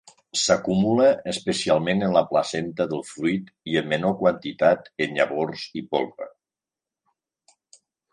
S'acumula 0.43 1.07
especialment 1.31 1.99
en 2.07 2.15
la 2.15 2.23
placenta 2.31 2.87
del 2.93 3.03
fruit 3.09 3.51
i 3.73 3.77
en 3.81 3.91
menor 3.91 4.15
quantitat 4.23 4.89
en 5.07 5.13
llavors 5.19 5.67
i 5.81 5.85
polpa. 5.93 6.29